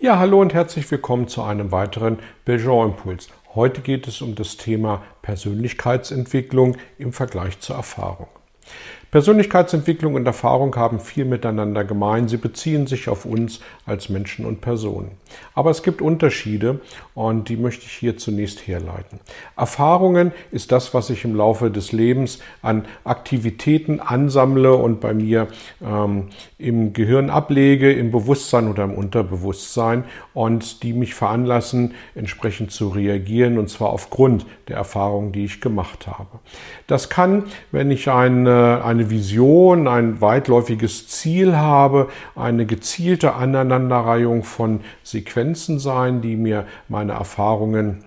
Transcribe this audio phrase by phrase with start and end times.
[0.00, 3.30] Ja, hallo und herzlich willkommen zu einem weiteren Belgian Impuls.
[3.56, 8.28] Heute geht es um das Thema Persönlichkeitsentwicklung im Vergleich zur Erfahrung.
[9.10, 12.28] Persönlichkeitsentwicklung und Erfahrung haben viel miteinander gemein.
[12.28, 15.10] Sie beziehen sich auf uns als Menschen und Personen.
[15.54, 16.80] Aber es gibt Unterschiede
[17.14, 19.20] und die möchte ich hier zunächst herleiten.
[19.56, 25.48] Erfahrungen ist das, was ich im Laufe des Lebens an Aktivitäten ansammle und bei mir
[25.82, 32.88] ähm, im Gehirn ablege, im Bewusstsein oder im Unterbewusstsein und die mich veranlassen, entsprechend zu
[32.88, 36.38] reagieren und zwar aufgrund der Erfahrungen, die ich gemacht habe.
[36.86, 44.80] Das kann, wenn ich eine, eine Vision, ein weitläufiges Ziel habe, eine gezielte Aneinanderreihung von
[45.02, 45.27] Sequenzen
[45.78, 48.04] sein, die mir meine Erfahrungen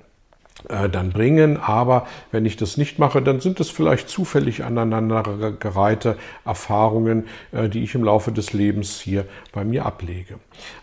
[0.70, 1.58] äh, dann bringen.
[1.58, 7.84] Aber wenn ich das nicht mache, dann sind es vielleicht zufällig aneinandergereihte Erfahrungen, äh, die
[7.84, 10.36] ich im Laufe des Lebens hier bei mir ablege.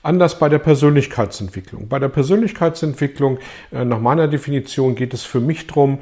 [0.03, 1.87] Anders bei der Persönlichkeitsentwicklung.
[1.87, 3.39] Bei der Persönlichkeitsentwicklung,
[3.71, 5.99] äh, nach meiner Definition, geht es für mich darum,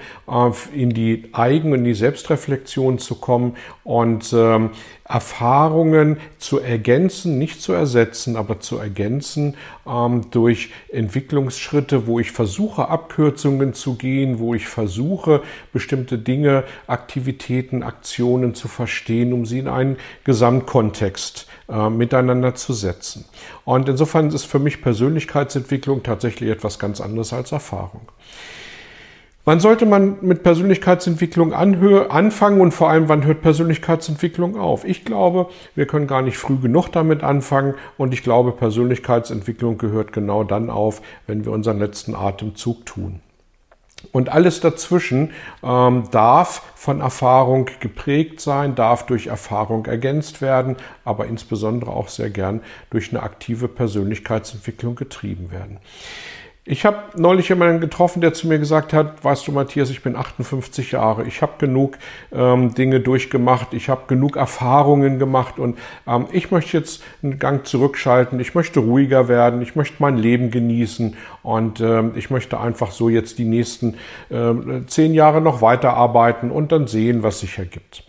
[0.72, 4.70] in die Eigen- und die Selbstreflexion zu kommen und ähm,
[5.08, 9.54] Erfahrungen zu ergänzen, nicht zu ersetzen, aber zu ergänzen
[9.86, 17.82] ähm, durch Entwicklungsschritte, wo ich versuche, Abkürzungen zu gehen, wo ich versuche, bestimmte Dinge, Aktivitäten,
[17.82, 23.24] Aktionen zu verstehen, um sie in einen Gesamtkontext äh, miteinander zu setzen.
[23.64, 28.08] Und insofern ist für mich Persönlichkeitsentwicklung tatsächlich etwas ganz anderes als Erfahrung.
[29.48, 34.84] Wann sollte man mit Persönlichkeitsentwicklung anfangen und vor allem, wann hört Persönlichkeitsentwicklung auf?
[34.84, 40.12] Ich glaube, wir können gar nicht früh genug damit anfangen und ich glaube, Persönlichkeitsentwicklung gehört
[40.12, 43.20] genau dann auf, wenn wir unseren letzten Atemzug tun.
[44.10, 45.30] Und alles dazwischen
[45.62, 50.74] ähm, darf von Erfahrung geprägt sein, darf durch Erfahrung ergänzt werden,
[51.04, 55.78] aber insbesondere auch sehr gern durch eine aktive Persönlichkeitsentwicklung getrieben werden.
[56.68, 60.16] Ich habe neulich jemanden getroffen, der zu mir gesagt hat, weißt du Matthias, ich bin
[60.16, 61.96] 58 Jahre, ich habe genug
[62.32, 65.78] ähm, Dinge durchgemacht, ich habe genug Erfahrungen gemacht und
[66.08, 70.50] ähm, ich möchte jetzt einen Gang zurückschalten, ich möchte ruhiger werden, ich möchte mein Leben
[70.50, 73.94] genießen und ähm, ich möchte einfach so jetzt die nächsten
[74.30, 74.52] äh,
[74.88, 78.05] zehn Jahre noch weiterarbeiten und dann sehen, was sich ergibt.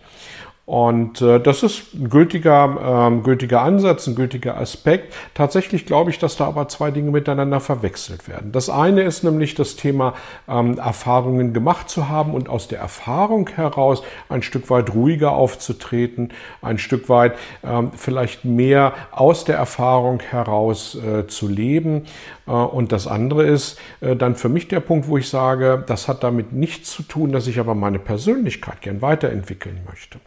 [0.67, 5.13] Und äh, das ist ein gültiger, ähm, gültiger Ansatz, ein gültiger Aspekt.
[5.33, 8.51] Tatsächlich glaube ich, dass da aber zwei Dinge miteinander verwechselt werden.
[8.51, 10.13] Das eine ist nämlich das Thema
[10.45, 16.33] ähm, Erfahrungen gemacht zu haben und aus der Erfahrung heraus ein Stück weit ruhiger aufzutreten,
[16.61, 22.07] ein Stück weit ähm, vielleicht mehr aus der Erfahrung heraus äh, zu leben.
[22.45, 26.09] Äh, und das andere ist äh, dann für mich der Punkt, wo ich sage, das
[26.09, 30.19] hat damit nichts zu tun, dass ich aber meine Persönlichkeit gern weiterentwickeln möchte.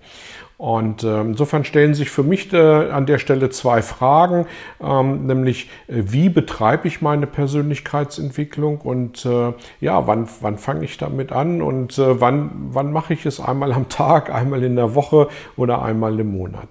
[0.58, 2.58] Und äh, insofern stellen sich für mich äh,
[2.90, 4.46] an der Stelle zwei Fragen,
[4.82, 8.82] ähm, nämlich äh, wie betreibe ich meine Persönlichkeitsentwicklung?
[8.82, 11.62] Und äh, ja, wann, wann fange ich damit an?
[11.62, 13.40] Und wann, wann mache ich es?
[13.40, 16.68] Einmal am Tag, einmal in der Woche oder einmal im Monat.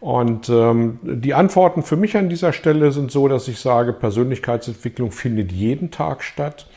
[0.00, 5.10] Und ähm, die Antworten für mich an dieser Stelle sind so, dass ich sage, Persönlichkeitsentwicklung
[5.10, 6.68] findet jeden Tag statt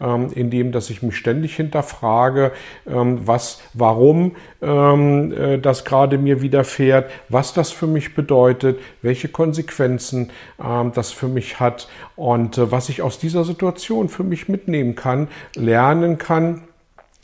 [0.00, 2.52] ähm, indem dass ich mich ständig hinterfrage,
[2.86, 9.28] ähm, was, warum ähm, äh, das gerade mir widerfährt, was das für mich bedeutet, welche
[9.28, 10.30] Konsequenzen
[10.62, 14.94] ähm, das für mich hat und äh, was ich aus dieser Situation für mich mitnehmen
[14.94, 16.62] kann, lernen kann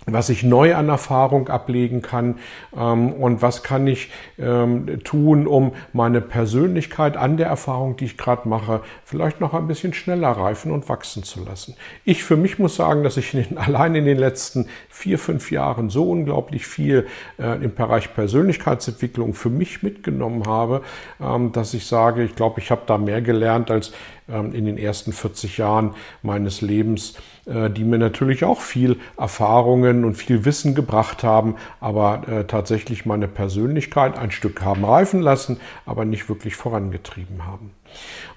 [0.07, 2.39] was ich neu an Erfahrung ablegen kann
[2.77, 8.17] ähm, und was kann ich ähm, tun, um meine Persönlichkeit an der Erfahrung, die ich
[8.17, 11.77] gerade mache, vielleicht noch ein bisschen schneller reifen und wachsen zu lassen.
[12.05, 15.51] Ich für mich muss sagen, dass ich in den, allein in den letzten vier, fünf
[15.51, 17.07] Jahren so unglaublich viel
[17.39, 20.83] äh, im Bereich Persönlichkeitsentwicklung für mich mitgenommen habe,
[21.21, 23.93] ähm, dass ich sage, ich glaube, ich habe da mehr gelernt als
[24.31, 27.15] in den ersten 40 Jahren meines Lebens,
[27.47, 33.07] äh, die mir natürlich auch viel Erfahrungen und viel Wissen gebracht haben, aber äh, tatsächlich
[33.07, 37.73] meine Persönlichkeit ein Stück haben reifen lassen, aber nicht wirklich vorangetrieben haben.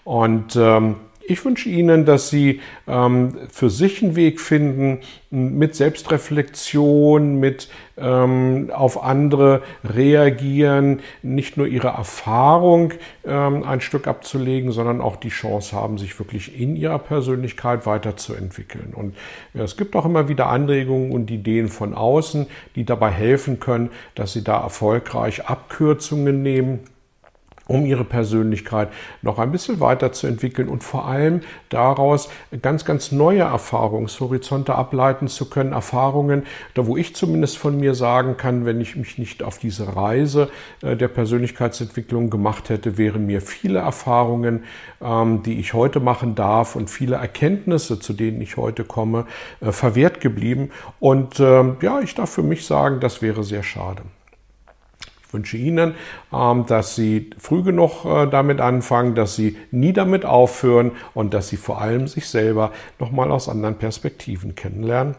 [0.04, 0.96] Und ähm,
[1.26, 5.00] Ich wünsche Ihnen, dass Sie ähm, für sich einen Weg finden,
[5.30, 12.94] mit Selbstreflexion, mit ähm, auf andere reagieren, nicht nur ihre Erfahrung
[13.26, 18.94] ähm, ein Stück abzulegen, sondern auch die Chance haben, sich wirklich in ihrer Persönlichkeit weiterzuentwickeln.
[18.94, 19.16] Und
[19.54, 24.34] es gibt auch immer wieder Anregungen und Ideen von außen, die dabei helfen können, dass
[24.34, 26.82] Sie da erfolgreich Abkürzungen nehmen
[27.68, 28.90] um ihre Persönlichkeit
[29.22, 32.30] noch ein bisschen weiterzuentwickeln und vor allem daraus
[32.62, 35.72] ganz, ganz neue Erfahrungshorizonte ableiten zu können.
[35.72, 36.44] Erfahrungen,
[36.74, 40.50] da wo ich zumindest von mir sagen kann, wenn ich mich nicht auf diese Reise
[40.82, 44.64] äh, der Persönlichkeitsentwicklung gemacht hätte, wären mir viele Erfahrungen,
[45.02, 49.26] ähm, die ich heute machen darf und viele Erkenntnisse, zu denen ich heute komme,
[49.62, 50.72] äh, verwehrt geblieben.
[51.00, 54.04] Und ähm, ja, ich darf für mich sagen, das wäre sehr schade
[55.34, 55.96] wünsche Ihnen,
[56.32, 61.50] ähm, dass Sie früh genug äh, damit anfangen, dass Sie nie damit aufhören und dass
[61.50, 65.16] Sie vor allem sich selber nochmal aus anderen Perspektiven kennenlernen.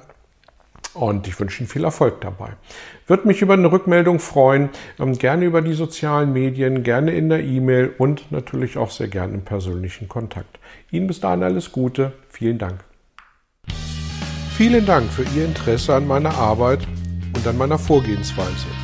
[0.95, 2.51] Und ich wünsche Ihnen viel Erfolg dabei.
[3.09, 4.71] Würde mich über eine Rückmeldung freuen,
[5.01, 9.35] ähm, gerne über die sozialen Medien, gerne in der E-Mail und natürlich auch sehr gerne
[9.35, 10.61] im persönlichen Kontakt.
[10.91, 12.13] Ihnen bis dahin alles Gute.
[12.29, 12.85] Vielen Dank.
[14.57, 16.87] Vielen Dank für Ihr Interesse an meiner Arbeit
[17.35, 18.84] und an meiner Vorgehensweise.